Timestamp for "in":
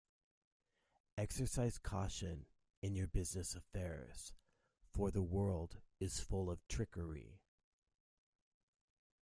2.81-2.95